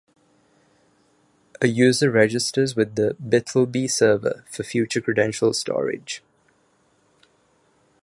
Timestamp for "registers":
2.09-2.75